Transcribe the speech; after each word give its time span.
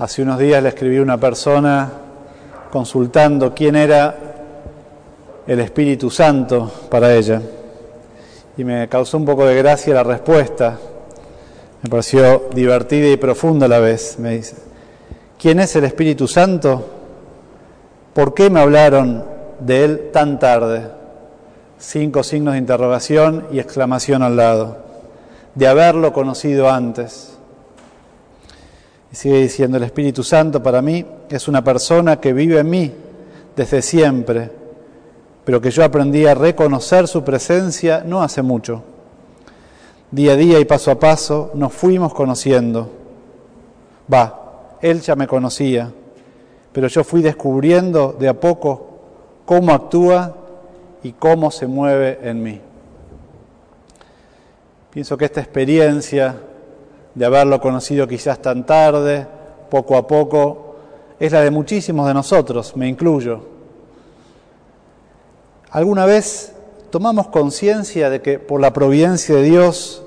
Hace 0.00 0.22
unos 0.22 0.38
días 0.38 0.62
le 0.62 0.70
escribí 0.70 0.96
a 0.96 1.02
una 1.02 1.18
persona 1.18 1.90
consultando 2.72 3.54
quién 3.54 3.76
era 3.76 4.16
el 5.46 5.60
Espíritu 5.60 6.08
Santo 6.08 6.72
para 6.88 7.14
ella. 7.14 7.42
Y 8.56 8.64
me 8.64 8.88
causó 8.88 9.18
un 9.18 9.26
poco 9.26 9.44
de 9.44 9.56
gracia 9.56 9.92
la 9.92 10.02
respuesta. 10.02 10.78
Me 11.82 11.90
pareció 11.90 12.48
divertida 12.54 13.08
y 13.08 13.18
profunda 13.18 13.66
a 13.66 13.68
la 13.68 13.78
vez. 13.78 14.18
Me 14.18 14.36
dice, 14.36 14.56
¿quién 15.38 15.60
es 15.60 15.76
el 15.76 15.84
Espíritu 15.84 16.26
Santo? 16.26 16.82
¿Por 18.14 18.32
qué 18.32 18.48
me 18.48 18.60
hablaron 18.60 19.22
de 19.58 19.84
él 19.84 20.10
tan 20.14 20.38
tarde? 20.38 20.92
Cinco 21.76 22.22
signos 22.22 22.54
de 22.54 22.58
interrogación 22.58 23.48
y 23.52 23.58
exclamación 23.58 24.22
al 24.22 24.36
lado. 24.36 24.78
De 25.54 25.68
haberlo 25.68 26.14
conocido 26.14 26.70
antes. 26.70 27.36
Y 29.12 29.16
sigue 29.16 29.42
diciendo, 29.42 29.76
el 29.76 29.82
Espíritu 29.82 30.22
Santo 30.22 30.62
para 30.62 30.80
mí 30.80 31.04
es 31.28 31.48
una 31.48 31.64
persona 31.64 32.20
que 32.20 32.32
vive 32.32 32.60
en 32.60 32.70
mí 32.70 32.92
desde 33.56 33.82
siempre, 33.82 34.50
pero 35.44 35.60
que 35.60 35.70
yo 35.70 35.84
aprendí 35.84 36.26
a 36.26 36.34
reconocer 36.34 37.08
su 37.08 37.24
presencia 37.24 38.04
no 38.06 38.22
hace 38.22 38.42
mucho. 38.42 38.82
Día 40.10 40.32
a 40.32 40.36
día 40.36 40.60
y 40.60 40.64
paso 40.64 40.90
a 40.90 40.98
paso 40.98 41.50
nos 41.54 41.72
fuimos 41.72 42.14
conociendo. 42.14 42.90
Va, 44.12 44.76
él 44.80 45.00
ya 45.00 45.16
me 45.16 45.26
conocía, 45.26 45.90
pero 46.72 46.86
yo 46.86 47.02
fui 47.04 47.22
descubriendo 47.22 48.16
de 48.18 48.28
a 48.28 48.38
poco 48.38 48.86
cómo 49.44 49.72
actúa 49.72 50.36
y 51.02 51.12
cómo 51.12 51.50
se 51.50 51.66
mueve 51.66 52.20
en 52.22 52.42
mí. 52.42 52.60
Pienso 54.90 55.16
que 55.16 55.24
esta 55.24 55.40
experiencia 55.40 56.36
de 57.14 57.24
haberlo 57.24 57.60
conocido 57.60 58.06
quizás 58.06 58.40
tan 58.40 58.64
tarde, 58.64 59.26
poco 59.70 59.96
a 59.96 60.06
poco, 60.06 60.76
es 61.18 61.32
la 61.32 61.42
de 61.42 61.50
muchísimos 61.50 62.06
de 62.06 62.14
nosotros, 62.14 62.76
me 62.76 62.88
incluyo. 62.88 63.40
¿Alguna 65.70 66.06
vez 66.06 66.54
tomamos 66.90 67.28
conciencia 67.28 68.10
de 68.10 68.20
que 68.20 68.38
por 68.38 68.60
la 68.60 68.72
providencia 68.72 69.36
de 69.36 69.42
Dios, 69.42 70.02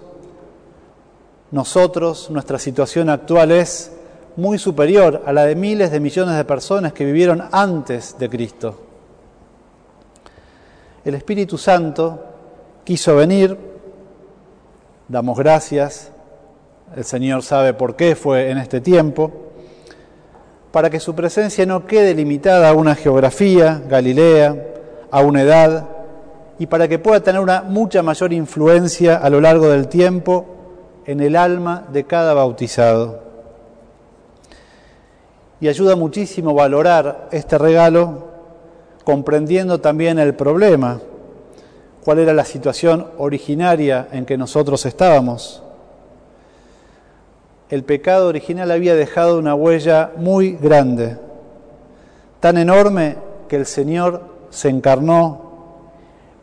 nosotros, 1.52 2.30
nuestra 2.30 2.59
situación 2.59 3.09
actual 3.09 3.52
es 3.52 3.92
muy 4.36 4.58
superior 4.58 5.22
a 5.25 5.31
la 5.31 5.45
de 5.45 5.55
miles 5.55 5.92
de 5.92 5.99
millones 5.99 6.36
de 6.36 6.44
personas 6.45 6.94
que 6.94 7.05
vivieron 7.05 7.44
antes 7.52 8.17
de 8.17 8.30
Cristo? 8.30 8.80
El 11.05 11.16
Espíritu 11.16 11.58
Santo 11.58 12.23
quiso 12.83 13.16
venir, 13.16 13.58
damos 15.08 15.38
gracias, 15.38 16.12
el 16.95 17.03
Señor 17.03 17.44
sabe 17.44 17.73
por 17.73 17.95
qué 17.95 18.16
fue 18.16 18.52
en 18.52 18.58
este 18.58 18.81
tiempo, 18.81 19.31
para 20.72 20.89
que 20.89 21.00
su 21.00 21.14
presencia 21.16 21.66
no 21.66 21.86
quede 21.86 22.14
limitada 22.16 22.70
a 22.70 22.73
una 22.73 22.95
geografía, 22.95 23.81
Galilea, 23.88 24.56
a 25.11 25.22
una 25.22 25.42
edad, 25.42 25.89
y 26.59 26.67
para 26.67 26.88
que 26.88 27.00
pueda 27.00 27.20
tener 27.22 27.42
una 27.42 27.61
mucha 27.61 28.04
mayor 28.04 28.34
influencia 28.34 29.17
a 29.17 29.30
lo 29.30 29.42
largo 29.42 29.70
del 29.70 29.88
tiempo 29.88 30.45
en 31.06 31.20
el 31.20 31.36
alma 31.36 31.88
de 31.92 32.06
cada 32.06 32.34
bautizado. 32.34 33.22
Y 35.59 35.67
ayuda 35.67 35.95
muchísimo 35.95 36.54
valorar 36.54 37.30
este 37.31 37.58
regalo 37.58 38.28
comprendiendo 39.04 39.80
también 39.80 40.20
el 40.20 40.34
problema, 40.34 41.00
cuál 42.04 42.20
era 42.20 42.34
la 42.34 42.45
situación 42.45 43.08
originaria 43.17 44.08
en 44.11 44.26
que 44.26 44.38
nosotros 44.38 44.86
estábamos 44.86 45.64
el 47.73 47.83
pecado 47.83 48.27
original 48.27 48.69
había 48.69 48.93
dejado 48.93 49.39
una 49.39 49.55
huella 49.55 50.11
muy 50.16 50.52
grande, 50.52 51.17
tan 52.39 52.59
enorme 52.59 53.15
que 53.47 53.55
el 53.55 53.65
Señor 53.65 54.21
se 54.52 54.69
encarnó, 54.69 55.41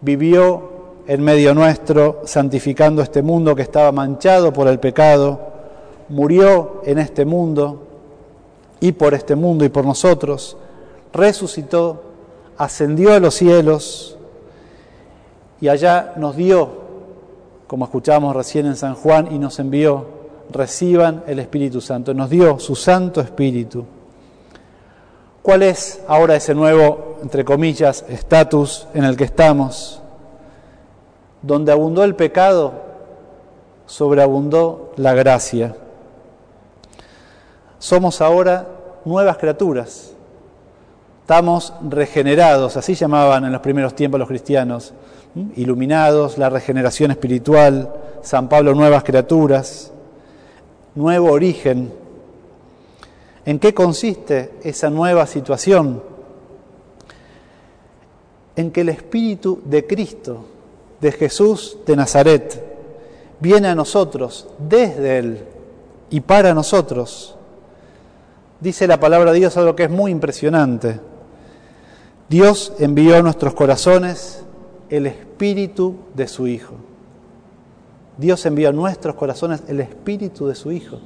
vivió 0.00 0.70
en 1.06 1.22
medio 1.22 1.54
nuestro, 1.54 2.22
santificando 2.24 3.00
este 3.00 3.22
mundo 3.22 3.54
que 3.54 3.62
estaba 3.62 3.92
manchado 3.92 4.52
por 4.52 4.66
el 4.66 4.80
pecado, 4.80 5.38
murió 6.08 6.82
en 6.84 6.98
este 6.98 7.24
mundo 7.24 7.86
y 8.80 8.90
por 8.90 9.14
este 9.14 9.36
mundo 9.36 9.64
y 9.64 9.68
por 9.68 9.84
nosotros, 9.84 10.56
resucitó, 11.12 12.02
ascendió 12.58 13.12
a 13.12 13.20
los 13.20 13.36
cielos 13.36 14.18
y 15.60 15.68
allá 15.68 16.12
nos 16.16 16.34
dio, 16.34 16.70
como 17.68 17.84
escuchábamos 17.84 18.34
recién 18.34 18.66
en 18.66 18.74
San 18.74 18.96
Juan, 18.96 19.28
y 19.30 19.38
nos 19.38 19.60
envió 19.60 20.18
reciban 20.52 21.24
el 21.26 21.38
Espíritu 21.38 21.80
Santo. 21.80 22.14
Nos 22.14 22.30
dio 22.30 22.58
su 22.58 22.74
Santo 22.74 23.20
Espíritu. 23.20 23.84
¿Cuál 25.42 25.62
es 25.62 26.02
ahora 26.06 26.36
ese 26.36 26.54
nuevo, 26.54 27.16
entre 27.22 27.44
comillas, 27.44 28.04
estatus 28.08 28.86
en 28.92 29.04
el 29.04 29.16
que 29.16 29.24
estamos? 29.24 30.02
Donde 31.40 31.72
abundó 31.72 32.04
el 32.04 32.14
pecado, 32.14 32.74
sobreabundó 33.86 34.92
la 34.96 35.14
gracia. 35.14 35.74
Somos 37.78 38.20
ahora 38.20 38.66
nuevas 39.06 39.38
criaturas. 39.38 40.12
Estamos 41.22 41.72
regenerados, 41.88 42.76
así 42.76 42.94
llamaban 42.94 43.44
en 43.44 43.52
los 43.52 43.60
primeros 43.60 43.94
tiempos 43.94 44.18
los 44.18 44.28
cristianos, 44.28 44.92
iluminados, 45.56 46.36
la 46.36 46.50
regeneración 46.50 47.12
espiritual, 47.12 47.94
San 48.20 48.48
Pablo, 48.48 48.74
nuevas 48.74 49.04
criaturas 49.04 49.92
nuevo 50.94 51.30
origen. 51.30 51.92
¿En 53.44 53.58
qué 53.58 53.72
consiste 53.74 54.52
esa 54.62 54.90
nueva 54.90 55.26
situación? 55.26 56.02
En 58.56 58.70
que 58.70 58.82
el 58.82 58.90
Espíritu 58.90 59.60
de 59.64 59.86
Cristo, 59.86 60.44
de 61.00 61.12
Jesús 61.12 61.78
de 61.86 61.96
Nazaret, 61.96 62.62
viene 63.40 63.68
a 63.68 63.74
nosotros 63.74 64.48
desde 64.58 65.18
Él 65.18 65.44
y 66.10 66.20
para 66.20 66.52
nosotros. 66.54 67.36
Dice 68.60 68.86
la 68.86 69.00
palabra 69.00 69.32
de 69.32 69.38
Dios 69.38 69.56
algo 69.56 69.74
que 69.74 69.84
es 69.84 69.90
muy 69.90 70.10
impresionante. 70.10 71.00
Dios 72.28 72.74
envió 72.78 73.16
a 73.16 73.22
nuestros 73.22 73.54
corazones 73.54 74.44
el 74.90 75.06
Espíritu 75.06 75.96
de 76.14 76.28
su 76.28 76.46
Hijo. 76.46 76.89
Dios 78.20 78.44
envió 78.44 78.68
a 78.68 78.72
nuestros 78.72 79.14
corazones 79.14 79.62
el 79.66 79.80
Espíritu 79.80 80.46
de 80.46 80.54
su 80.54 80.70
Hijo. 80.70 80.98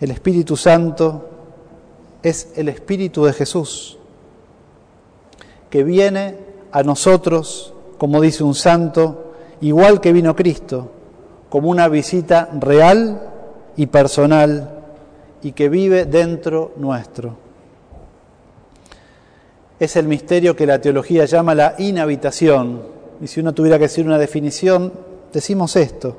El 0.00 0.10
Espíritu 0.10 0.56
Santo 0.56 1.28
es 2.22 2.52
el 2.56 2.70
Espíritu 2.70 3.26
de 3.26 3.34
Jesús, 3.34 3.98
que 5.68 5.84
viene 5.84 6.38
a 6.72 6.82
nosotros, 6.82 7.74
como 7.98 8.22
dice 8.22 8.42
un 8.42 8.54
santo, 8.54 9.34
igual 9.60 10.00
que 10.00 10.14
vino 10.14 10.34
Cristo, 10.34 10.90
como 11.50 11.68
una 11.68 11.88
visita 11.88 12.48
real 12.58 13.20
y 13.76 13.86
personal 13.86 14.82
y 15.42 15.52
que 15.52 15.68
vive 15.68 16.06
dentro 16.06 16.72
nuestro. 16.78 17.36
Es 19.78 19.96
el 19.96 20.08
misterio 20.08 20.56
que 20.56 20.66
la 20.66 20.80
teología 20.80 21.26
llama 21.26 21.54
la 21.54 21.74
inhabitación, 21.76 22.95
y 23.20 23.26
si 23.26 23.40
uno 23.40 23.54
tuviera 23.54 23.78
que 23.78 23.84
decir 23.84 24.06
una 24.06 24.18
definición, 24.18 24.92
decimos 25.32 25.76
esto. 25.76 26.16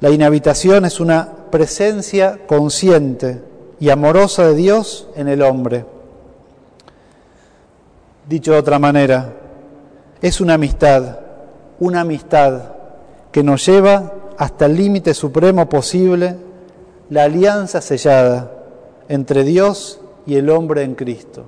La 0.00 0.10
inhabitación 0.10 0.84
es 0.84 1.00
una 1.00 1.32
presencia 1.50 2.40
consciente 2.46 3.42
y 3.80 3.90
amorosa 3.90 4.46
de 4.46 4.54
Dios 4.54 5.08
en 5.16 5.28
el 5.28 5.42
hombre. 5.42 5.84
Dicho 8.28 8.52
de 8.52 8.58
otra 8.58 8.78
manera, 8.78 9.32
es 10.20 10.40
una 10.40 10.54
amistad, 10.54 11.20
una 11.78 12.00
amistad 12.00 12.72
que 13.30 13.42
nos 13.42 13.64
lleva 13.66 14.12
hasta 14.38 14.66
el 14.66 14.76
límite 14.76 15.14
supremo 15.14 15.68
posible, 15.68 16.36
la 17.10 17.24
alianza 17.24 17.80
sellada 17.80 18.50
entre 19.08 19.44
Dios 19.44 20.00
y 20.26 20.36
el 20.36 20.50
hombre 20.50 20.82
en 20.82 20.94
Cristo. 20.94 21.44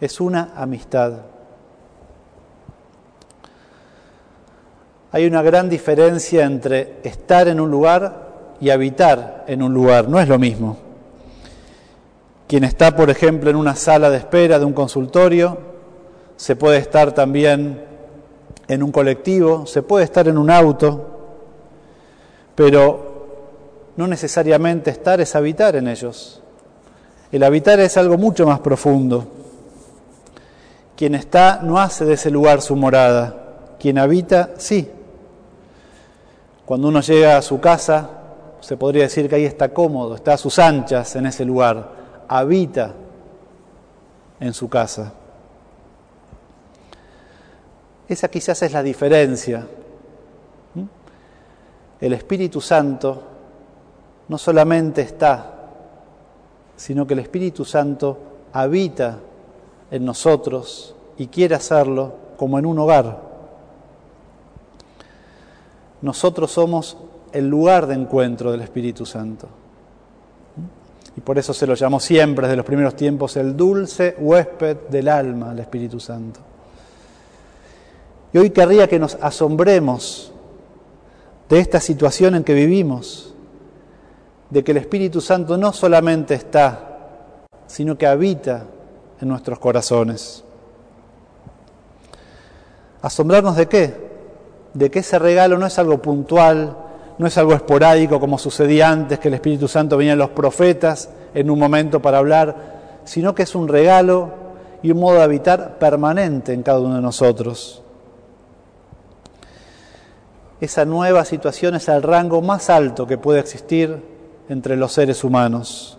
Es 0.00 0.20
una 0.20 0.52
amistad. 0.54 1.14
Hay 5.10 5.26
una 5.26 5.42
gran 5.42 5.70
diferencia 5.70 6.44
entre 6.44 6.98
estar 7.02 7.48
en 7.48 7.60
un 7.60 7.70
lugar 7.70 8.28
y 8.60 8.70
habitar 8.70 9.44
en 9.46 9.62
un 9.62 9.72
lugar, 9.72 10.08
no 10.08 10.20
es 10.20 10.28
lo 10.28 10.38
mismo. 10.38 10.76
Quien 12.46 12.64
está, 12.64 12.94
por 12.94 13.08
ejemplo, 13.08 13.48
en 13.48 13.56
una 13.56 13.74
sala 13.74 14.10
de 14.10 14.18
espera 14.18 14.58
de 14.58 14.64
un 14.64 14.72
consultorio, 14.72 15.58
se 16.36 16.56
puede 16.56 16.78
estar 16.78 17.12
también 17.12 17.82
en 18.68 18.82
un 18.82 18.92
colectivo, 18.92 19.66
se 19.66 19.82
puede 19.82 20.04
estar 20.04 20.28
en 20.28 20.36
un 20.36 20.50
auto, 20.50 21.06
pero 22.54 23.92
no 23.96 24.06
necesariamente 24.06 24.90
estar 24.90 25.20
es 25.20 25.34
habitar 25.34 25.74
en 25.76 25.88
ellos. 25.88 26.42
El 27.32 27.42
habitar 27.42 27.80
es 27.80 27.96
algo 27.96 28.18
mucho 28.18 28.46
más 28.46 28.60
profundo. 28.60 29.26
Quien 30.96 31.14
está 31.14 31.60
no 31.62 31.78
hace 31.78 32.04
de 32.04 32.14
ese 32.14 32.30
lugar 32.30 32.60
su 32.60 32.76
morada, 32.76 33.74
quien 33.78 33.98
habita 33.98 34.50
sí. 34.58 34.90
Cuando 36.68 36.88
uno 36.88 37.00
llega 37.00 37.38
a 37.38 37.40
su 37.40 37.58
casa, 37.60 38.10
se 38.60 38.76
podría 38.76 39.04
decir 39.04 39.26
que 39.26 39.36
ahí 39.36 39.46
está 39.46 39.70
cómodo, 39.70 40.16
está 40.16 40.34
a 40.34 40.36
sus 40.36 40.58
anchas 40.58 41.16
en 41.16 41.24
ese 41.24 41.46
lugar, 41.46 41.92
habita 42.28 42.92
en 44.38 44.52
su 44.52 44.68
casa. 44.68 45.14
Esa 48.06 48.28
quizás 48.28 48.60
es 48.60 48.72
la 48.74 48.82
diferencia. 48.82 49.66
El 52.02 52.12
Espíritu 52.12 52.60
Santo 52.60 53.22
no 54.28 54.36
solamente 54.36 55.00
está, 55.00 55.70
sino 56.76 57.06
que 57.06 57.14
el 57.14 57.20
Espíritu 57.20 57.64
Santo 57.64 58.18
habita 58.52 59.16
en 59.90 60.04
nosotros 60.04 60.94
y 61.16 61.28
quiere 61.28 61.54
hacerlo 61.54 62.12
como 62.36 62.58
en 62.58 62.66
un 62.66 62.78
hogar. 62.78 63.27
Nosotros 66.02 66.50
somos 66.50 66.96
el 67.32 67.48
lugar 67.48 67.86
de 67.86 67.94
encuentro 67.94 68.52
del 68.52 68.60
Espíritu 68.60 69.04
Santo. 69.04 69.48
Y 71.16 71.20
por 71.20 71.38
eso 71.38 71.52
se 71.52 71.66
lo 71.66 71.74
llamó 71.74 71.98
siempre 71.98 72.46
desde 72.46 72.56
los 72.56 72.64
primeros 72.64 72.94
tiempos 72.94 73.36
el 73.36 73.56
dulce 73.56 74.14
huésped 74.18 74.76
del 74.88 75.08
alma, 75.08 75.52
el 75.52 75.58
Espíritu 75.58 75.98
Santo. 75.98 76.40
Y 78.32 78.38
hoy 78.38 78.50
querría 78.50 78.88
que 78.88 78.98
nos 78.98 79.16
asombremos 79.20 80.32
de 81.48 81.58
esta 81.58 81.80
situación 81.80 82.34
en 82.36 82.44
que 82.44 82.54
vivimos, 82.54 83.34
de 84.50 84.62
que 84.62 84.70
el 84.72 84.78
Espíritu 84.78 85.20
Santo 85.20 85.56
no 85.56 85.72
solamente 85.72 86.34
está, 86.34 87.46
sino 87.66 87.98
que 87.98 88.06
habita 88.06 88.66
en 89.20 89.28
nuestros 89.28 89.58
corazones. 89.58 90.44
¿Asombrarnos 93.02 93.56
de 93.56 93.66
qué? 93.66 94.07
De 94.74 94.90
que 94.90 95.00
ese 95.00 95.18
regalo 95.18 95.58
no 95.58 95.66
es 95.66 95.78
algo 95.78 96.00
puntual, 96.02 96.76
no 97.18 97.26
es 97.26 97.36
algo 97.38 97.54
esporádico 97.54 98.20
como 98.20 98.38
sucedía 98.38 98.90
antes, 98.90 99.18
que 99.18 99.28
el 99.28 99.34
Espíritu 99.34 99.68
Santo 99.68 99.96
venía 99.96 100.12
a 100.12 100.16
los 100.16 100.30
profetas 100.30 101.10
en 101.34 101.50
un 101.50 101.58
momento 101.58 102.00
para 102.00 102.18
hablar, 102.18 103.00
sino 103.04 103.34
que 103.34 103.42
es 103.42 103.54
un 103.54 103.68
regalo 103.68 104.30
y 104.82 104.90
un 104.92 105.00
modo 105.00 105.16
de 105.16 105.22
habitar 105.22 105.78
permanente 105.78 106.52
en 106.52 106.62
cada 106.62 106.80
uno 106.80 106.96
de 106.96 107.02
nosotros. 107.02 107.82
Esa 110.60 110.84
nueva 110.84 111.24
situación 111.24 111.76
es 111.76 111.88
el 111.88 112.02
rango 112.02 112.42
más 112.42 112.68
alto 112.68 113.06
que 113.06 113.18
puede 113.18 113.40
existir 113.40 114.02
entre 114.48 114.76
los 114.76 114.92
seres 114.92 115.22
humanos. 115.22 115.98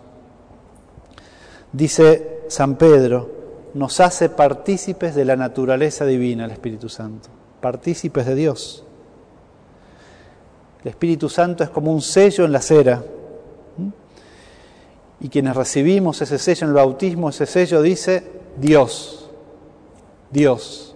Dice 1.72 2.42
San 2.48 2.76
Pedro, 2.76 3.30
nos 3.74 4.00
hace 4.00 4.30
partícipes 4.30 5.16
de 5.16 5.26
la 5.26 5.36
naturaleza 5.36 6.06
divina 6.06 6.46
el 6.46 6.52
Espíritu 6.52 6.90
Santo, 6.90 7.30
partícipes 7.62 8.26
de 8.26 8.36
Dios. 8.36 8.84
El 10.84 10.90
Espíritu 10.90 11.30
Santo 11.30 11.64
es 11.64 11.70
como 11.70 11.92
un 11.92 12.02
sello 12.02 12.46
en 12.46 12.52
la 12.52 12.62
cera. 12.62 13.04
Y 15.20 15.28
quienes 15.28 15.56
recibimos 15.56 16.22
ese 16.22 16.38
sello 16.38 16.64
en 16.64 16.70
el 16.70 16.76
bautismo, 16.76 17.30
ese 17.30 17.46
sello 17.46 17.82
dice 17.82 18.24
Dios, 18.58 19.30
Dios. 20.32 20.96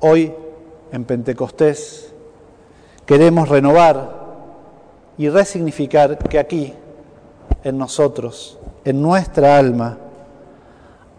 Hoy, 0.00 0.32
en 0.90 1.04
Pentecostés, 1.04 2.12
queremos 3.06 3.48
renovar 3.48 4.18
y 5.18 5.28
resignificar 5.28 6.18
que 6.18 6.38
aquí, 6.38 6.74
en 7.62 7.78
nosotros, 7.78 8.58
en 8.84 9.00
nuestra 9.00 9.58
alma, 9.58 9.98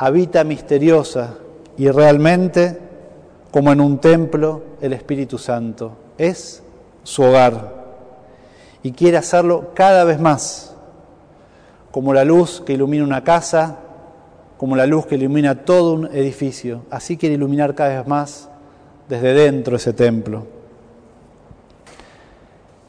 habita 0.01 0.43
misteriosa 0.43 1.35
y 1.77 1.87
realmente, 1.91 2.75
como 3.51 3.71
en 3.71 3.79
un 3.79 3.99
templo, 3.99 4.63
el 4.81 4.93
Espíritu 4.93 5.37
Santo. 5.37 5.91
Es 6.17 6.63
su 7.03 7.21
hogar 7.21 7.71
y 8.81 8.93
quiere 8.93 9.17
hacerlo 9.17 9.73
cada 9.75 10.03
vez 10.03 10.19
más, 10.19 10.75
como 11.91 12.15
la 12.15 12.25
luz 12.25 12.63
que 12.65 12.73
ilumina 12.73 13.03
una 13.03 13.23
casa, 13.23 13.77
como 14.57 14.75
la 14.75 14.87
luz 14.87 15.05
que 15.05 15.15
ilumina 15.15 15.65
todo 15.65 15.93
un 15.93 16.07
edificio. 16.07 16.81
Así 16.89 17.15
quiere 17.15 17.35
iluminar 17.35 17.75
cada 17.75 17.99
vez 17.99 18.07
más 18.07 18.49
desde 19.07 19.35
dentro 19.35 19.75
ese 19.75 19.93
templo. 19.93 20.47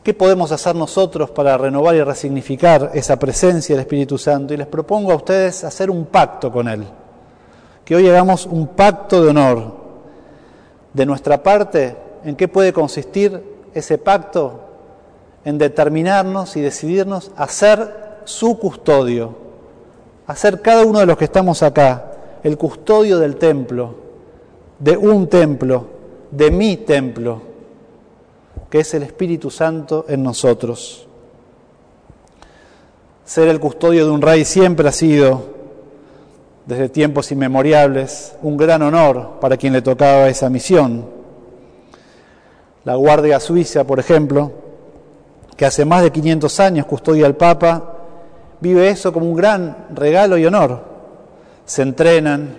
¿Qué 0.03 0.15
podemos 0.15 0.51
hacer 0.51 0.75
nosotros 0.75 1.31
para 1.31 1.59
renovar 1.59 1.95
y 1.95 2.03
resignificar 2.03 2.91
esa 2.95 3.19
presencia 3.19 3.75
del 3.75 3.83
Espíritu 3.83 4.17
Santo? 4.17 4.55
Y 4.55 4.57
les 4.57 4.67
propongo 4.67 5.13
a 5.13 5.17
ustedes 5.17 5.63
hacer 5.63 5.91
un 5.91 6.07
pacto 6.07 6.51
con 6.51 6.69
Él. 6.69 6.87
Que 7.93 7.97
hoy 7.97 8.09
hagamos 8.09 8.47
un 8.47 8.69
pacto 8.69 9.23
de 9.23 9.29
honor. 9.29 9.71
De 10.95 11.05
nuestra 11.05 11.43
parte, 11.43 11.95
¿en 12.25 12.37
qué 12.37 12.49
puede 12.49 12.73
consistir 12.73 13.43
ese 13.75 13.99
pacto? 13.99 14.61
En 15.45 15.59
determinarnos 15.59 16.57
y 16.57 16.63
decidirnos 16.63 17.33
a 17.37 17.47
ser 17.49 18.21
su 18.25 18.59
custodio, 18.59 19.35
a 20.27 20.35
ser 20.35 20.63
cada 20.63 20.87
uno 20.87 21.01
de 21.01 21.05
los 21.05 21.19
que 21.19 21.27
estamos 21.27 21.63
acá 21.63 22.13
el 22.43 22.57
custodio 22.57 23.19
del 23.19 23.37
templo, 23.37 23.95
de 24.79 24.97
un 24.97 25.29
templo, 25.29 25.85
de 26.31 26.51
mi 26.51 26.79
templo, 26.79 27.43
que 28.71 28.81
es 28.81 28.95
el 28.95 29.03
Espíritu 29.03 29.51
Santo 29.51 30.07
en 30.09 30.23
nosotros. 30.23 31.07
Ser 33.27 33.49
el 33.49 33.61
custodio 33.61 34.07
de 34.07 34.13
un 34.13 34.23
rey 34.23 34.47
siempre 34.47 34.89
ha 34.89 34.93
sido, 34.93 35.43
desde 36.67 36.89
tiempos 36.89 37.33
inmemoriales, 37.33 38.35
un 38.43 38.57
gran 38.57 38.83
honor 38.83 39.41
para 39.41 39.57
quien 39.57 39.73
le 39.73 39.83
tocaba 39.83 40.29
esa 40.29 40.49
misión. 40.49 41.05
La 42.85 42.95
Guardia 42.95 43.41
Suiza, 43.41 43.85
por 43.85 43.99
ejemplo, 43.99 44.53
que 45.57 45.67
hace 45.67 45.85
más 45.85 46.03
de 46.03 46.11
500 46.11 46.61
años 46.61 46.87
custodia 46.87 47.27
al 47.27 47.37
Papa, 47.37 47.95
vive 48.61 48.89
eso 48.89 49.13
como 49.13 49.27
un 49.27 49.37
gran 49.37 49.89
regalo 49.95 50.39
y 50.39 50.47
honor. 50.47 50.85
Se 51.65 51.83
entrenan, 51.83 52.57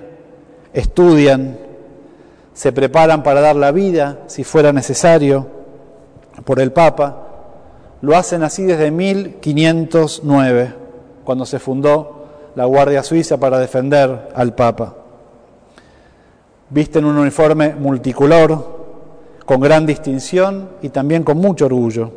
estudian, 0.74 1.58
se 2.54 2.72
preparan 2.72 3.24
para 3.24 3.42
dar 3.42 3.56
la 3.56 3.72
vida, 3.72 4.20
si 4.28 4.44
fuera 4.44 4.72
necesario, 4.74 5.48
por 6.46 6.60
el 6.60 6.72
Papa. 6.72 7.28
Lo 8.02 8.18
hacen 8.18 8.44
así 8.44 8.64
desde 8.64 8.92
1509, 8.92 10.74
cuando 11.24 11.46
se 11.46 11.60
fundó 11.60 12.23
la 12.56 12.66
Guardia 12.66 13.04
Suiza 13.04 13.38
para 13.38 13.60
defender 13.60 14.30
al 14.36 14.54
Papa. 14.54 14.96
Visten 16.70 17.06
un 17.06 17.18
uniforme 17.18 17.76
multicolor, 17.76 18.84
con 19.46 19.60
gran 19.60 19.86
distinción 19.86 20.70
y 20.82 20.90
también 20.90 21.24
con 21.24 21.38
mucho 21.38 21.66
orgullo. 21.66 22.12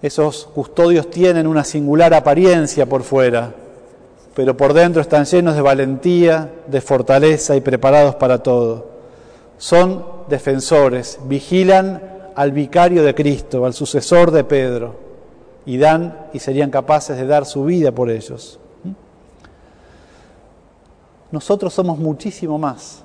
Esos 0.00 0.46
custodios 0.54 1.10
tienen 1.10 1.46
una 1.46 1.64
singular 1.64 2.14
apariencia 2.14 2.86
por 2.86 3.02
fuera, 3.02 3.52
pero 4.34 4.56
por 4.56 4.72
dentro 4.74 5.00
están 5.00 5.24
llenos 5.24 5.54
de 5.54 5.62
valentía, 5.62 6.50
de 6.66 6.80
fortaleza 6.80 7.56
y 7.56 7.60
preparados 7.60 8.14
para 8.16 8.42
todo. 8.42 8.86
Son 9.56 10.04
defensores, 10.28 11.18
vigilan 11.24 12.02
al 12.34 12.52
vicario 12.52 13.02
de 13.02 13.14
Cristo, 13.14 13.64
al 13.64 13.72
sucesor 13.72 14.30
de 14.30 14.44
Pedro, 14.44 15.03
y 15.66 15.78
dan 15.78 16.28
y 16.32 16.38
serían 16.38 16.70
capaces 16.70 17.16
de 17.16 17.26
dar 17.26 17.46
su 17.46 17.64
vida 17.64 17.92
por 17.92 18.10
ellos. 18.10 18.58
Nosotros 21.30 21.74
somos 21.74 21.98
muchísimo 21.98 22.58
más 22.58 23.02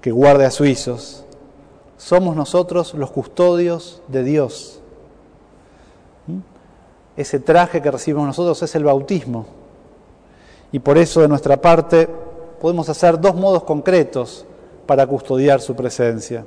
que 0.00 0.10
guardias 0.10 0.54
suizos. 0.54 1.24
Somos 1.96 2.36
nosotros 2.36 2.94
los 2.94 3.10
custodios 3.10 4.02
de 4.08 4.22
Dios. 4.22 4.80
Ese 7.16 7.40
traje 7.40 7.80
que 7.80 7.90
recibimos 7.90 8.26
nosotros 8.26 8.62
es 8.62 8.74
el 8.74 8.84
bautismo. 8.84 9.46
Y 10.72 10.80
por 10.80 10.98
eso 10.98 11.20
de 11.20 11.28
nuestra 11.28 11.60
parte 11.60 12.08
podemos 12.60 12.88
hacer 12.88 13.20
dos 13.20 13.34
modos 13.34 13.64
concretos 13.64 14.44
para 14.86 15.06
custodiar 15.06 15.60
su 15.60 15.74
presencia. 15.74 16.44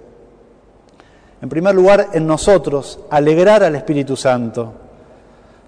En 1.41 1.49
primer 1.49 1.75
lugar, 1.75 2.09
en 2.13 2.25
nosotros, 2.25 2.99
alegrar 3.09 3.63
al 3.63 3.75
Espíritu 3.75 4.15
Santo. 4.15 4.73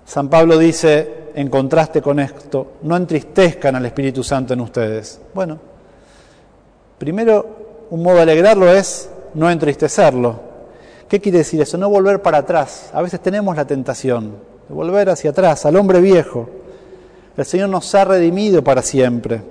San 0.06 0.28
Pablo 0.28 0.58
dice, 0.58 1.30
en 1.36 1.50
contraste 1.50 2.02
con 2.02 2.20
esto, 2.20 2.74
no 2.82 2.98
entristezcan 2.98 3.76
al 3.76 3.86
Espíritu 3.86 4.24
Santo 4.24 4.54
en 4.54 4.62
ustedes. 4.62 5.22
Bueno, 5.34 5.60
primero, 6.98 7.46
un 7.92 8.02
modo 8.02 8.16
de 8.16 8.24
alegrarlo 8.24 8.72
es 8.72 9.10
no 9.36 9.50
entristecerlo. 9.50 10.40
¿Qué 11.08 11.20
quiere 11.20 11.40
decir 11.40 11.62
eso? 11.62 11.78
No 11.78 11.90
volver 11.90 12.22
para 12.22 12.40
atrás. 12.40 12.90
A 12.94 13.02
veces 13.02 13.20
tenemos 13.20 13.56
la 13.56 13.66
tentación 13.66 14.32
de 14.68 14.74
volver 14.74 15.10
hacia 15.10 15.32
atrás, 15.32 15.66
al 15.66 15.76
hombre 15.76 16.02
viejo. 16.02 16.50
El 17.38 17.46
Señor 17.46 17.70
nos 17.70 17.94
ha 17.96 18.06
redimido 18.06 18.64
para 18.64 18.82
siempre. 18.82 19.42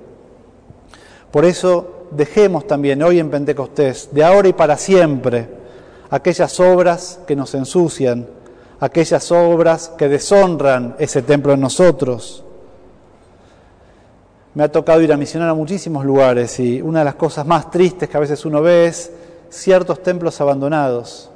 Por 1.31 1.45
eso 1.45 2.07
dejemos 2.11 2.67
también 2.67 3.03
hoy 3.03 3.19
en 3.19 3.31
Pentecostés, 3.31 4.09
de 4.13 4.25
ahora 4.25 4.49
y 4.49 4.53
para 4.53 4.77
siempre, 4.77 5.49
aquellas 6.11 6.59
obras 6.61 7.21
que 7.27 7.37
nos 7.37 7.55
ensucian, 7.55 8.27
aquellas 8.81 9.31
obras 9.33 9.93
que 9.97 10.09
deshonran 10.09 10.97
ese 10.99 11.23
templo 11.23 11.53
en 11.53 11.61
nosotros. 11.61 12.45
Me 14.55 14.65
ha 14.65 14.73
tocado 14.73 15.01
ir 15.03 15.13
a 15.13 15.17
misionar 15.17 15.49
a 15.49 15.55
muchísimos 15.55 16.05
lugares 16.05 16.59
y 16.59 16.81
una 16.81 17.01
de 17.01 17.05
las 17.05 17.15
cosas 17.15 17.47
más 17.47 17.71
tristes 17.71 18.09
que 18.09 18.17
a 18.17 18.21
veces 18.21 18.45
uno 18.45 18.63
ve 18.63 18.87
es 18.87 19.13
ciertos 19.51 20.03
templos 20.03 20.41
abandonados 20.41 21.31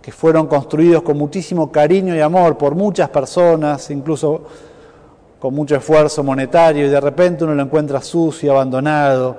que 0.00 0.12
fueron 0.12 0.46
construidos 0.46 1.02
con 1.02 1.18
muchísimo 1.18 1.72
cariño 1.72 2.14
y 2.14 2.20
amor 2.20 2.56
por 2.56 2.76
muchas 2.76 3.08
personas, 3.08 3.90
incluso 3.90 4.44
con 5.40 5.52
mucho 5.52 5.74
esfuerzo 5.74 6.22
monetario, 6.22 6.86
y 6.86 6.88
de 6.88 7.00
repente 7.00 7.42
uno 7.42 7.56
lo 7.56 7.62
encuentra 7.62 8.00
sucio, 8.00 8.52
abandonado, 8.52 9.36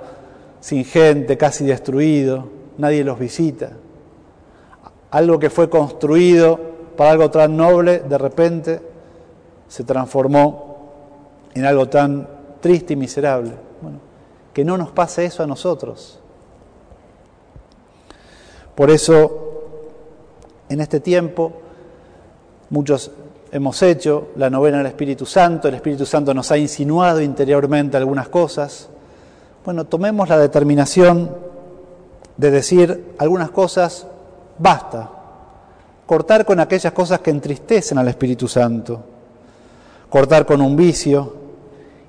sin 0.60 0.84
gente, 0.84 1.38
casi 1.38 1.66
destruido, 1.66 2.50
nadie 2.78 3.04
los 3.06 3.18
visita. 3.18 3.72
Algo 5.12 5.40
que 5.40 5.50
fue 5.50 5.70
construido 5.70 6.60
para 6.96 7.12
algo 7.12 7.30
tan 7.30 7.56
noble, 7.56 8.00
de 8.00 8.18
repente 8.18 8.82
se 9.68 9.84
transformó 9.84 10.68
en 11.54 11.66
algo 11.66 11.88
tan 11.88 12.28
triste 12.60 12.94
y 12.94 12.96
miserable. 12.96 13.54
Bueno, 13.82 14.00
que 14.54 14.66
no 14.66 14.78
nos 14.78 14.92
pase 14.92 15.26
eso 15.26 15.44
a 15.44 15.48
nosotros. 15.48 16.20
Por 18.76 18.92
eso, 18.92 19.64
en 20.70 20.82
este 20.82 21.00
tiempo, 21.00 21.54
muchos 22.70 23.12
hemos 23.52 23.82
hecho 23.82 24.28
la 24.36 24.50
novena 24.50 24.78
del 24.78 24.88
Espíritu 24.88 25.26
Santo, 25.26 25.68
el 25.68 25.76
Espíritu 25.76 26.06
Santo 26.06 26.34
nos 26.34 26.52
ha 26.52 26.58
insinuado 26.58 27.22
interiormente 27.22 27.98
algunas 27.98 28.30
cosas. 28.30 28.90
Bueno, 29.66 29.86
tomemos 29.86 30.30
la 30.30 30.38
determinación 30.38 31.36
de 32.38 32.52
decir 32.52 33.16
algunas 33.18 33.50
cosas, 33.50 34.08
basta, 34.58 35.10
cortar 36.06 36.46
con 36.46 36.60
aquellas 36.60 36.94
cosas 36.94 37.20
que 37.20 37.32
entristecen 37.32 37.98
al 37.98 38.08
Espíritu 38.08 38.48
Santo, 38.48 39.04
cortar 40.10 40.46
con 40.46 40.62
un 40.62 40.76
vicio, 40.76 41.36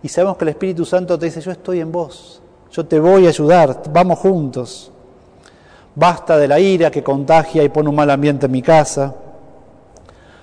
y 0.02 0.08
sabemos 0.08 0.36
que 0.36 0.44
el 0.44 0.50
Espíritu 0.50 0.84
Santo 0.84 1.18
te 1.18 1.26
dice, 1.26 1.40
yo 1.40 1.50
estoy 1.50 1.80
en 1.80 1.90
vos, 1.90 2.40
yo 2.70 2.86
te 2.86 3.00
voy 3.00 3.26
a 3.26 3.30
ayudar, 3.30 3.82
vamos 3.90 4.18
juntos. 4.18 4.92
Basta 5.94 6.36
de 6.36 6.46
la 6.46 6.60
ira 6.60 6.92
que 6.92 7.02
contagia 7.02 7.64
y 7.64 7.68
pone 7.70 7.88
un 7.88 7.96
mal 7.96 8.08
ambiente 8.10 8.46
en 8.46 8.52
mi 8.52 8.62
casa. 8.62 9.12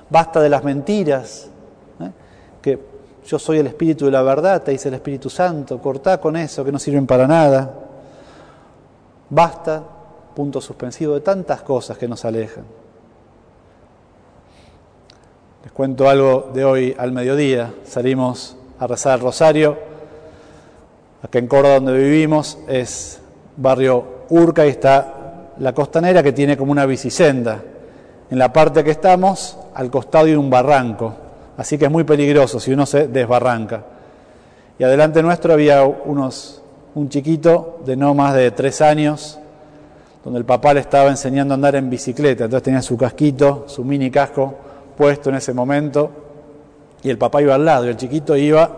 Basta 0.10 0.42
de 0.42 0.50
las 0.50 0.66
mentiras, 0.66 1.48
¿eh? 2.02 2.12
que 2.62 2.80
yo 3.26 3.40
soy 3.40 3.60
el 3.60 3.68
Espíritu 3.68 4.06
de 4.06 4.12
la 4.12 4.22
verdad, 4.22 4.62
te 4.62 4.72
dice 4.72 4.90
el 4.90 4.96
Espíritu 4.96 5.30
Santo, 5.30 5.82
cortá 5.82 6.20
con 6.20 6.36
eso, 6.36 6.66
que 6.66 6.74
no 6.74 6.78
sirven 6.78 7.08
para 7.08 7.26
nada. 7.26 7.74
Basta, 9.30 9.82
punto 10.36 10.62
suspensivo, 10.62 11.16
de 11.16 11.22
tantas 11.22 11.62
cosas 11.62 11.98
que 11.98 12.08
nos 12.08 12.26
alejan. 12.26 12.66
Les 15.64 15.72
cuento 15.72 16.08
algo 16.08 16.52
de 16.54 16.64
hoy 16.64 16.96
al 16.96 17.12
mediodía. 17.12 17.74
Salimos 17.86 18.56
a 18.78 18.86
rezar 18.86 19.18
el 19.18 19.22
rosario. 19.22 19.78
Acá 21.24 21.40
en 21.40 21.48
Córdoba, 21.48 21.76
donde 21.76 21.98
vivimos, 21.98 22.60
es 22.68 23.20
barrio 23.58 24.26
Urca 24.30 24.66
y 24.66 24.70
está 24.70 25.54
la 25.58 25.74
costanera 25.74 26.22
que 26.22 26.34
tiene 26.34 26.58
como 26.58 26.72
una 26.72 26.86
bicisenda. 26.86 27.64
En 28.30 28.38
la 28.38 28.52
parte 28.52 28.84
que 28.84 28.92
estamos, 28.92 29.58
al 29.74 29.90
costado 29.90 30.26
hay 30.26 30.36
un 30.36 30.50
barranco, 30.50 31.14
así 31.58 31.78
que 31.78 31.86
es 31.86 31.92
muy 31.92 32.04
peligroso 32.04 32.60
si 32.60 32.74
uno 32.74 32.86
se 32.86 33.08
desbarranca. 33.08 33.84
Y 34.78 34.84
adelante 34.84 35.24
nuestro 35.24 35.54
había 35.54 35.84
unos, 35.84 36.62
un 36.96 37.08
chiquito 37.10 37.80
de 37.86 37.96
no 37.96 38.14
más 38.14 38.34
de 38.34 38.52
tres 38.52 38.82
años, 38.82 39.40
donde 40.26 40.40
el 40.40 40.46
papá 40.46 40.74
le 40.74 40.82
estaba 40.82 41.10
enseñando 41.10 41.54
a 41.54 41.56
andar 41.56 41.76
en 41.76 41.90
bicicleta, 41.90 42.46
entonces 42.46 42.64
tenía 42.64 42.82
su 42.82 42.98
casquito, 42.98 43.66
su 43.68 43.86
mini 43.86 44.12
casco 44.12 44.56
puesto 44.98 45.30
en 45.30 45.36
ese 45.36 45.54
momento, 45.54 46.10
y 47.04 47.12
el 47.12 47.18
papá 47.18 47.42
iba 47.42 47.54
al 47.54 47.64
lado 47.64 47.86
y 47.86 47.90
el 47.90 47.98
chiquito 47.98 48.36
iba 48.36 48.70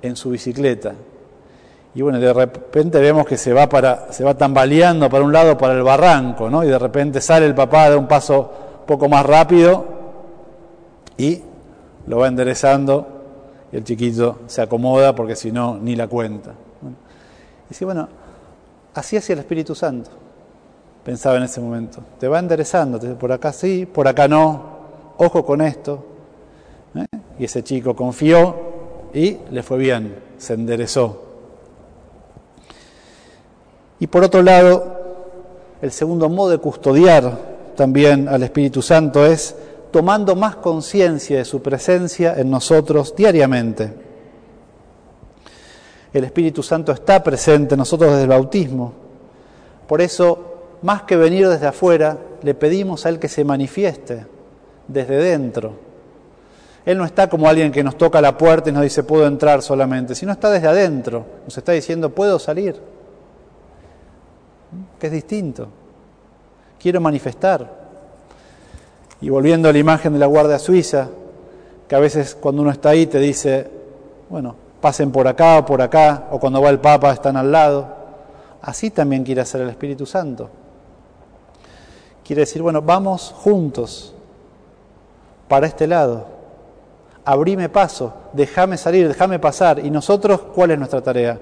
en 0.00 0.14
su 0.14 0.30
bicicleta. 0.30 0.94
Y 1.96 2.02
bueno, 2.02 2.20
de 2.20 2.32
repente 2.32 3.00
vemos 3.00 3.26
que 3.26 3.36
se 3.36 3.52
va, 3.52 3.68
para, 3.68 4.12
se 4.12 4.22
va 4.22 4.34
tambaleando 4.34 5.10
para 5.10 5.24
un 5.24 5.32
lado, 5.32 5.58
para 5.58 5.74
el 5.74 5.82
barranco, 5.82 6.48
¿no? 6.48 6.62
Y 6.62 6.68
de 6.68 6.78
repente 6.78 7.20
sale 7.20 7.46
el 7.46 7.54
papá, 7.54 7.90
de 7.90 7.96
un 7.96 8.06
paso 8.06 8.52
poco 8.86 9.08
más 9.08 9.26
rápido 9.26 9.84
y 11.16 11.42
lo 12.06 12.18
va 12.18 12.28
enderezando 12.28 13.06
y 13.72 13.76
el 13.76 13.82
chiquito 13.82 14.40
se 14.46 14.62
acomoda 14.62 15.14
porque 15.14 15.34
si 15.34 15.50
no, 15.50 15.76
ni 15.76 15.96
la 15.96 16.06
cuenta. 16.06 16.50
Y 16.50 17.70
dice, 17.70 17.84
bueno, 17.84 18.08
así 18.94 19.16
hacía 19.16 19.32
el 19.32 19.40
Espíritu 19.40 19.74
Santo, 19.74 20.10
pensaba 21.06 21.36
en 21.36 21.44
ese 21.44 21.60
momento. 21.60 22.00
Te 22.18 22.26
va 22.26 22.40
enderezando, 22.40 22.98
te 22.98 23.06
dice, 23.06 23.16
por 23.16 23.30
acá 23.30 23.52
sí, 23.52 23.86
por 23.86 24.08
acá 24.08 24.26
no, 24.26 24.62
ojo 25.18 25.46
con 25.46 25.60
esto, 25.60 26.04
¿eh? 26.96 27.06
Y 27.38 27.44
ese 27.44 27.62
chico 27.62 27.94
confió 27.94 28.56
y 29.14 29.38
le 29.52 29.62
fue 29.62 29.78
bien, 29.78 30.16
se 30.36 30.54
enderezó. 30.54 31.22
Y 34.00 34.08
por 34.08 34.24
otro 34.24 34.42
lado, 34.42 35.76
el 35.80 35.92
segundo 35.92 36.28
modo 36.28 36.50
de 36.50 36.58
custodiar 36.58 37.38
también 37.76 38.28
al 38.28 38.42
Espíritu 38.42 38.82
Santo 38.82 39.24
es 39.24 39.54
tomando 39.92 40.34
más 40.34 40.56
conciencia 40.56 41.38
de 41.38 41.44
su 41.44 41.62
presencia 41.62 42.34
en 42.36 42.50
nosotros 42.50 43.14
diariamente. 43.14 43.92
El 46.12 46.24
Espíritu 46.24 46.64
Santo 46.64 46.90
está 46.90 47.22
presente 47.22 47.74
en 47.74 47.78
nosotros 47.78 48.10
desde 48.10 48.24
el 48.24 48.28
bautismo. 48.28 48.92
Por 49.86 50.00
eso, 50.00 50.55
más 50.82 51.02
que 51.02 51.16
venir 51.16 51.48
desde 51.48 51.66
afuera, 51.66 52.18
le 52.42 52.54
pedimos 52.54 53.06
a 53.06 53.08
Él 53.08 53.18
que 53.18 53.28
se 53.28 53.44
manifieste 53.44 54.26
desde 54.88 55.16
dentro. 55.16 55.86
Él 56.84 56.98
no 56.98 57.04
está 57.04 57.28
como 57.28 57.48
alguien 57.48 57.72
que 57.72 57.82
nos 57.82 57.98
toca 57.98 58.20
la 58.20 58.38
puerta 58.38 58.70
y 58.70 58.72
nos 58.72 58.82
dice 58.82 59.02
puedo 59.02 59.26
entrar 59.26 59.60
solamente, 59.60 60.14
sino 60.14 60.30
está 60.30 60.50
desde 60.50 60.68
adentro, 60.68 61.26
nos 61.44 61.58
está 61.58 61.72
diciendo 61.72 62.10
puedo 62.10 62.38
salir, 62.38 62.80
que 64.98 65.06
es 65.08 65.12
distinto, 65.12 65.68
quiero 66.78 67.00
manifestar. 67.00 67.86
Y 69.20 69.30
volviendo 69.30 69.68
a 69.68 69.72
la 69.72 69.78
imagen 69.78 70.12
de 70.12 70.18
la 70.20 70.26
Guardia 70.26 70.60
Suiza, 70.60 71.08
que 71.88 71.94
a 71.96 71.98
veces 71.98 72.36
cuando 72.36 72.62
uno 72.62 72.70
está 72.70 72.90
ahí 72.90 73.06
te 73.06 73.18
dice, 73.18 73.68
bueno, 74.28 74.54
pasen 74.80 75.10
por 75.10 75.26
acá 75.26 75.58
o 75.58 75.66
por 75.66 75.82
acá, 75.82 76.28
o 76.30 76.38
cuando 76.38 76.62
va 76.62 76.70
el 76.70 76.78
Papa 76.78 77.12
están 77.12 77.36
al 77.36 77.50
lado, 77.50 77.88
así 78.62 78.90
también 78.90 79.24
quiere 79.24 79.40
hacer 79.40 79.60
el 79.60 79.70
Espíritu 79.70 80.06
Santo. 80.06 80.50
Quiere 82.26 82.40
decir, 82.40 82.62
bueno, 82.62 82.82
vamos 82.82 83.32
juntos 83.36 84.14
para 85.48 85.66
este 85.66 85.86
lado 85.86 86.36
abrime 87.26 87.68
paso, 87.68 88.14
déjame 88.32 88.78
salir, 88.78 89.08
déjame 89.08 89.38
pasar. 89.38 89.84
¿Y 89.84 89.90
nosotros 89.90 90.40
cuál 90.54 90.70
es 90.70 90.78
nuestra 90.78 91.02
tarea? 91.02 91.38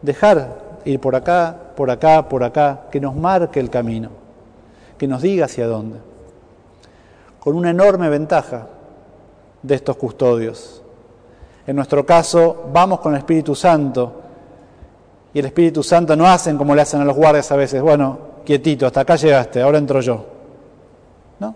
Dejar 0.00 0.80
ir 0.86 0.98
por 0.98 1.14
acá, 1.14 1.54
por 1.76 1.90
acá, 1.90 2.28
por 2.28 2.42
acá, 2.42 2.86
que 2.90 2.98
nos 2.98 3.14
marque 3.14 3.60
el 3.60 3.68
camino, 3.68 4.08
que 4.96 5.06
nos 5.06 5.20
diga 5.20 5.44
hacia 5.44 5.66
dónde. 5.66 5.98
Con 7.38 7.54
una 7.56 7.70
enorme 7.70 8.08
ventaja 8.08 8.68
de 9.62 9.74
estos 9.74 9.96
custodios. 9.96 10.82
En 11.66 11.76
nuestro 11.76 12.06
caso, 12.06 12.70
vamos 12.72 13.00
con 13.00 13.12
el 13.12 13.18
Espíritu 13.18 13.54
Santo 13.54 14.22
y 15.34 15.40
el 15.40 15.44
Espíritu 15.44 15.82
Santo 15.82 16.16
no 16.16 16.26
hacen 16.26 16.56
como 16.56 16.74
le 16.74 16.80
hacen 16.80 17.02
a 17.02 17.04
los 17.04 17.14
guardias 17.14 17.52
a 17.52 17.56
veces, 17.56 17.82
bueno, 17.82 18.27
quietito, 18.48 18.86
hasta 18.86 19.02
acá 19.02 19.16
llegaste, 19.16 19.60
ahora 19.60 19.76
entro 19.76 20.00
yo. 20.00 20.24
¿No? 21.38 21.54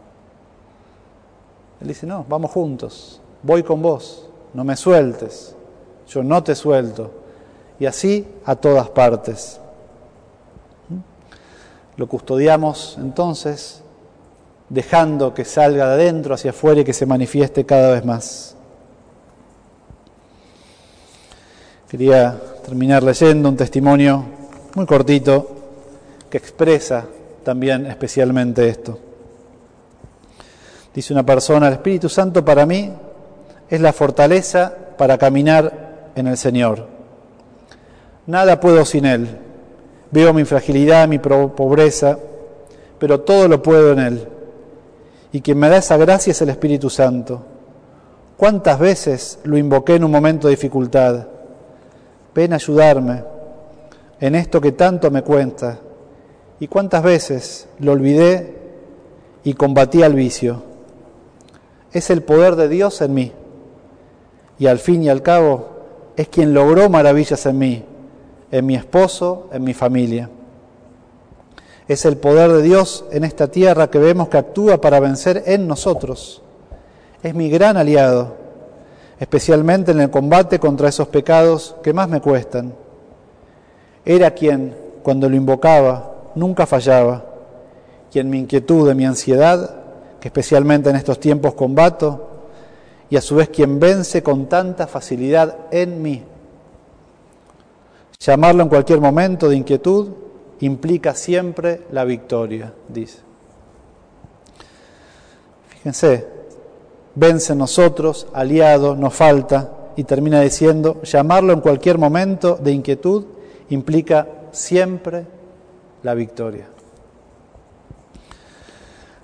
Él 1.80 1.88
dice, 1.88 2.06
no, 2.06 2.26
vamos 2.28 2.50
juntos 2.50 3.22
voy 3.42 3.62
con 3.62 3.82
vos, 3.82 4.28
no 4.54 4.64
me 4.64 4.76
sueltes, 4.76 5.54
yo 6.08 6.22
no 6.22 6.42
te 6.42 6.54
suelto. 6.54 7.10
Y 7.78 7.86
así 7.86 8.26
a 8.44 8.54
todas 8.54 8.88
partes. 8.90 9.58
Lo 11.96 12.06
custodiamos 12.06 12.96
entonces, 12.98 13.82
dejando 14.68 15.34
que 15.34 15.44
salga 15.44 15.88
de 15.88 15.94
adentro 15.94 16.34
hacia 16.34 16.50
afuera 16.50 16.80
y 16.80 16.84
que 16.84 16.92
se 16.92 17.06
manifieste 17.06 17.66
cada 17.66 17.92
vez 17.92 18.04
más. 18.04 18.56
Quería 21.88 22.40
terminar 22.64 23.02
leyendo 23.02 23.48
un 23.48 23.56
testimonio 23.56 24.24
muy 24.74 24.86
cortito 24.86 25.61
que 26.32 26.38
expresa 26.38 27.04
también 27.44 27.84
especialmente 27.84 28.66
esto. 28.66 28.98
Dice 30.94 31.12
una 31.12 31.26
persona, 31.26 31.66
el 31.68 31.74
Espíritu 31.74 32.08
Santo 32.08 32.42
para 32.42 32.64
mí 32.64 32.90
es 33.68 33.78
la 33.82 33.92
fortaleza 33.92 34.74
para 34.96 35.18
caminar 35.18 36.10
en 36.14 36.28
el 36.28 36.38
Señor. 36.38 36.86
Nada 38.26 38.58
puedo 38.60 38.82
sin 38.86 39.04
Él. 39.04 39.28
Veo 40.10 40.32
mi 40.32 40.46
fragilidad, 40.46 41.06
mi 41.06 41.18
pobreza, 41.18 42.18
pero 42.98 43.20
todo 43.20 43.46
lo 43.46 43.62
puedo 43.62 43.92
en 43.92 43.98
Él. 43.98 44.28
Y 45.32 45.42
quien 45.42 45.58
me 45.58 45.68
da 45.68 45.76
esa 45.76 45.98
gracia 45.98 46.30
es 46.30 46.40
el 46.40 46.48
Espíritu 46.48 46.88
Santo. 46.88 47.42
¿Cuántas 48.38 48.78
veces 48.78 49.38
lo 49.44 49.58
invoqué 49.58 49.96
en 49.96 50.04
un 50.04 50.10
momento 50.10 50.48
de 50.48 50.54
dificultad? 50.54 51.26
Ven 52.34 52.54
a 52.54 52.56
ayudarme 52.56 53.22
en 54.18 54.34
esto 54.34 54.62
que 54.62 54.72
tanto 54.72 55.10
me 55.10 55.20
cuenta. 55.20 55.78
¿Y 56.62 56.68
cuántas 56.68 57.02
veces 57.02 57.66
lo 57.80 57.90
olvidé 57.90 58.54
y 59.42 59.54
combatí 59.54 60.04
al 60.04 60.14
vicio? 60.14 60.62
Es 61.92 62.08
el 62.08 62.22
poder 62.22 62.54
de 62.54 62.68
Dios 62.68 63.00
en 63.00 63.14
mí 63.14 63.32
y 64.60 64.68
al 64.68 64.78
fin 64.78 65.02
y 65.02 65.08
al 65.08 65.22
cabo 65.22 65.70
es 66.16 66.28
quien 66.28 66.54
logró 66.54 66.88
maravillas 66.88 67.46
en 67.46 67.58
mí, 67.58 67.84
en 68.52 68.64
mi 68.64 68.76
esposo, 68.76 69.48
en 69.52 69.64
mi 69.64 69.74
familia. 69.74 70.30
Es 71.88 72.04
el 72.04 72.16
poder 72.16 72.52
de 72.52 72.62
Dios 72.62 73.06
en 73.10 73.24
esta 73.24 73.48
tierra 73.48 73.90
que 73.90 73.98
vemos 73.98 74.28
que 74.28 74.38
actúa 74.38 74.80
para 74.80 75.00
vencer 75.00 75.42
en 75.46 75.66
nosotros. 75.66 76.42
Es 77.24 77.34
mi 77.34 77.50
gran 77.50 77.76
aliado, 77.76 78.36
especialmente 79.18 79.90
en 79.90 80.00
el 80.00 80.10
combate 80.10 80.60
contra 80.60 80.90
esos 80.90 81.08
pecados 81.08 81.74
que 81.82 81.92
más 81.92 82.08
me 82.08 82.20
cuestan. 82.20 82.72
Era 84.04 84.30
quien, 84.30 84.76
cuando 85.02 85.28
lo 85.28 85.34
invocaba, 85.34 86.11
nunca 86.34 86.66
fallaba, 86.66 87.24
quien 88.10 88.28
mi 88.28 88.38
inquietud 88.38 88.90
y 88.90 88.94
mi 88.94 89.06
ansiedad, 89.06 89.76
que 90.20 90.28
especialmente 90.28 90.90
en 90.90 90.96
estos 90.96 91.18
tiempos 91.18 91.54
combato, 91.54 92.28
y 93.10 93.16
a 93.16 93.20
su 93.20 93.36
vez 93.36 93.48
quien 93.48 93.78
vence 93.78 94.22
con 94.22 94.46
tanta 94.46 94.86
facilidad 94.86 95.56
en 95.70 96.00
mí. 96.00 96.22
Llamarlo 98.18 98.62
en 98.62 98.68
cualquier 98.68 99.00
momento 99.00 99.48
de 99.48 99.56
inquietud 99.56 100.08
implica 100.60 101.14
siempre 101.14 101.82
la 101.90 102.04
victoria, 102.04 102.72
dice. 102.88 103.18
Fíjense, 105.68 106.26
vence 107.14 107.52
en 107.52 107.58
nosotros, 107.58 108.28
aliado, 108.32 108.94
nos 108.94 109.12
falta, 109.12 109.72
y 109.96 110.04
termina 110.04 110.40
diciendo, 110.40 111.02
llamarlo 111.02 111.52
en 111.52 111.60
cualquier 111.60 111.98
momento 111.98 112.56
de 112.56 112.72
inquietud 112.72 113.24
implica 113.68 114.28
siempre 114.52 115.26
la 116.02 116.14
victoria. 116.14 116.66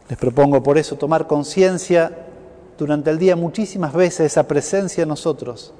Les 0.08 0.18
propongo 0.18 0.62
por 0.62 0.78
eso 0.78 0.96
tomar 0.96 1.26
conciencia 1.26 2.10
durante 2.78 3.10
el 3.10 3.18
día 3.18 3.36
muchísimas 3.36 3.92
veces 3.92 4.20
esa 4.32 4.44
presencia 4.44 5.02
en 5.02 5.08
nosotros. 5.08 5.74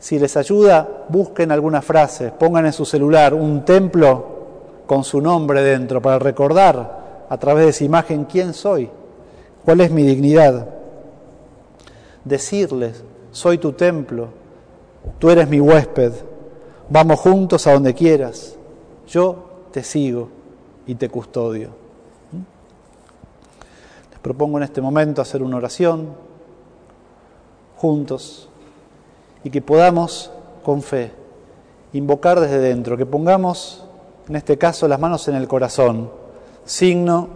Si 0.00 0.18
les 0.18 0.36
ayuda, 0.36 1.04
busquen 1.08 1.52
alguna 1.52 1.80
frase, 1.80 2.32
pongan 2.32 2.66
en 2.66 2.72
su 2.72 2.84
celular 2.84 3.34
un 3.34 3.64
templo 3.64 4.32
con 4.86 5.04
su 5.04 5.20
nombre 5.20 5.62
dentro 5.62 6.02
para 6.02 6.18
recordar 6.18 7.26
a 7.28 7.38
través 7.38 7.64
de 7.64 7.70
esa 7.70 7.84
imagen 7.84 8.24
quién 8.24 8.52
soy, 8.52 8.90
cuál 9.64 9.80
es 9.80 9.92
mi 9.92 10.02
dignidad. 10.02 10.66
Decirles, 12.24 13.04
soy 13.30 13.58
tu 13.58 13.72
templo, 13.72 14.28
tú 15.20 15.30
eres 15.30 15.48
mi 15.48 15.60
huésped, 15.60 16.12
vamos 16.88 17.20
juntos 17.20 17.66
a 17.66 17.72
donde 17.72 17.94
quieras, 17.94 18.56
yo 19.06 19.51
te 19.72 19.82
sigo 19.82 20.28
y 20.86 20.94
te 20.94 21.08
custodio. 21.08 21.70
Les 24.10 24.20
propongo 24.20 24.58
en 24.58 24.64
este 24.64 24.80
momento 24.80 25.22
hacer 25.22 25.42
una 25.42 25.56
oración 25.56 26.14
juntos 27.76 28.48
y 29.42 29.50
que 29.50 29.60
podamos 29.60 30.30
con 30.62 30.82
fe 30.82 31.10
invocar 31.92 32.38
desde 32.38 32.58
dentro, 32.58 32.96
que 32.96 33.06
pongamos 33.06 33.84
en 34.28 34.36
este 34.36 34.56
caso 34.56 34.86
las 34.86 35.00
manos 35.00 35.26
en 35.28 35.34
el 35.34 35.48
corazón, 35.48 36.10
signo 36.64 37.28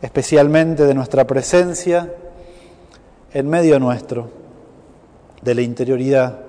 especialmente 0.00 0.84
de 0.84 0.94
nuestra 0.94 1.26
presencia 1.26 2.12
en 3.32 3.48
medio 3.48 3.78
nuestro, 3.78 4.28
de 5.40 5.54
la 5.54 5.62
interioridad, 5.62 6.40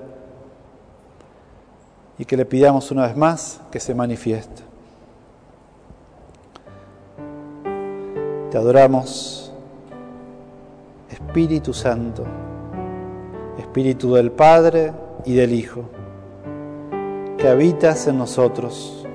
y 2.18 2.26
que 2.26 2.36
le 2.36 2.46
pidamos 2.46 2.92
una 2.92 3.08
vez 3.08 3.16
más 3.16 3.62
que 3.72 3.80
se 3.80 3.94
manifieste. 3.94 4.73
Te 8.54 8.60
adoramos, 8.60 9.52
Espíritu 11.10 11.74
Santo, 11.74 12.24
Espíritu 13.58 14.14
del 14.14 14.32
Padre 14.32 14.94
y 15.26 15.34
del 15.34 15.54
Hijo, 15.54 15.86
que 17.36 17.48
habitas 17.48 18.06
en 18.06 18.20
nosotros. 18.20 19.08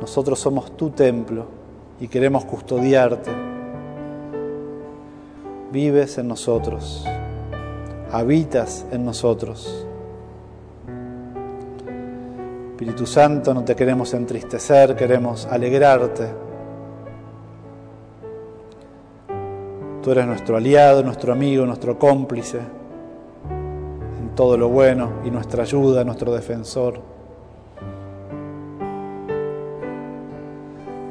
Nosotros 0.00 0.38
somos 0.38 0.76
tu 0.76 0.90
templo 0.90 1.46
y 1.98 2.06
queremos 2.06 2.44
custodiarte. 2.44 3.32
Vives 5.72 6.16
en 6.18 6.28
nosotros, 6.28 7.04
habitas 8.12 8.86
en 8.92 9.04
nosotros. 9.04 9.83
Espíritu 12.84 13.06
Santo, 13.06 13.54
no 13.54 13.64
te 13.64 13.74
queremos 13.74 14.12
entristecer, 14.12 14.94
queremos 14.94 15.46
alegrarte. 15.46 16.28
Tú 20.02 20.10
eres 20.10 20.26
nuestro 20.26 20.58
aliado, 20.58 21.02
nuestro 21.02 21.32
amigo, 21.32 21.64
nuestro 21.64 21.98
cómplice 21.98 22.58
en 24.20 24.34
todo 24.34 24.58
lo 24.58 24.68
bueno 24.68 25.12
y 25.24 25.30
nuestra 25.30 25.62
ayuda, 25.62 26.04
nuestro 26.04 26.30
defensor. 26.34 27.00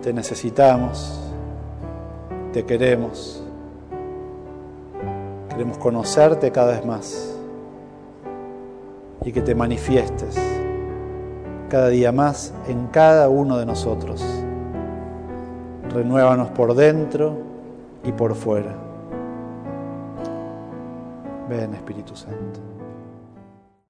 Te 0.04 0.14
necesitamos, 0.14 1.34
te 2.52 2.66
queremos, 2.66 3.44
queremos 5.50 5.80
conocerte 5.80 6.52
cada 6.52 6.74
vez 6.74 6.86
más 6.86 7.36
y 9.26 9.32
que 9.32 9.42
te 9.42 9.56
manifiestes 9.56 10.53
cada 11.74 11.90
día 11.90 12.12
más 12.12 12.54
en 12.68 12.86
cada 12.86 13.30
uno 13.30 13.58
de 13.58 13.66
nosotros. 13.66 14.24
Renuévanos 15.92 16.50
por 16.50 16.76
dentro 16.76 17.36
y 18.04 18.12
por 18.12 18.36
fuera. 18.36 18.76
Ven 21.50 21.74
Espíritu 21.74 22.16
Santo. 22.16 22.73